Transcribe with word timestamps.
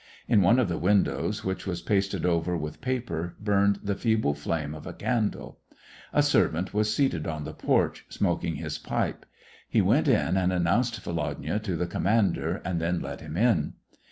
In 0.27 0.41
one 0.41 0.57
of 0.57 0.67
the 0.67 0.79
windows, 0.79 1.43
which 1.45 1.67
was 1.67 1.83
pasted 1.83 2.25
over 2.25 2.57
with 2.57 2.81
paper, 2.81 3.35
burned 3.39 3.81
the 3.83 3.93
feeble 3.93 4.33
flame 4.33 4.73
of 4.73 4.87
a 4.87 4.93
candle. 4.93 5.59
A 6.11 6.23
servant 6.23 6.73
was 6.73 6.91
seated 6.91 7.27
on 7.27 7.43
the 7.43 7.53
porch, 7.53 8.07
smoking 8.09 8.55
his 8.55 8.79
pipe; 8.79 9.27
he 9.69 9.79
went 9.79 10.07
in 10.07 10.37
and 10.37 10.51
announced 10.51 10.99
Volodya 11.03 11.59
to 11.59 11.75
the 11.75 11.85
commander, 11.85 12.63
and 12.65 12.81
then 12.81 12.99
led 12.99 13.21
him 13.21 13.37
in. 13.37 13.73